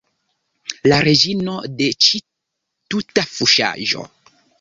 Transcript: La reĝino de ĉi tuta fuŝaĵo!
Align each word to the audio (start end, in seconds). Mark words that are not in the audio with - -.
La 0.91 0.97
reĝino 1.07 1.53
de 1.81 1.89
ĉi 2.05 2.21
tuta 2.95 3.25
fuŝaĵo! 3.35 4.07